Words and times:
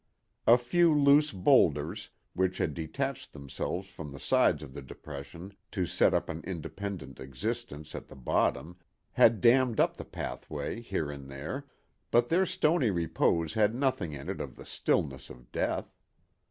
A 0.47 0.57
few 0.57 0.95
loose 0.95 1.31
bowlders, 1.31 2.09
which 2.33 2.57
had 2.57 2.73
detached 2.73 3.33
themselves 3.33 3.87
from 3.87 4.11
the 4.11 4.19
sides 4.19 4.63
of 4.63 4.73
the 4.73 4.81
depression 4.81 5.55
to 5.73 5.85
set 5.85 6.11
up 6.15 6.27
an 6.27 6.41
independent 6.43 7.19
existence 7.19 7.93
at 7.93 8.07
the 8.07 8.15
bottom, 8.15 8.77
had 9.11 9.41
dammed 9.41 9.79
up 9.79 9.97
the 9.97 10.03
pathway, 10.03 10.81
here 10.81 11.11
and 11.11 11.29
there, 11.29 11.67
but 12.09 12.29
their 12.29 12.47
stony 12.47 12.89
repose 12.89 13.53
had 13.53 13.75
nothing 13.75 14.13
in 14.13 14.27
it 14.27 14.41
of 14.41 14.55
the 14.55 14.65
stillness 14.65 15.29
of 15.29 15.51
death. 15.51 15.93